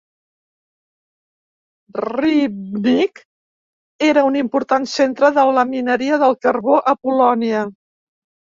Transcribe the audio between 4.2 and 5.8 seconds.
un important centre de la